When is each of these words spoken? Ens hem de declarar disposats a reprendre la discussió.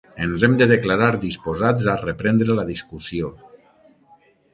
Ens 0.25 0.43
hem 0.45 0.53
de 0.59 0.67
declarar 0.69 1.09
disposats 1.25 1.89
a 1.93 1.95
reprendre 2.03 2.55
la 2.61 2.65
discussió. 2.71 3.31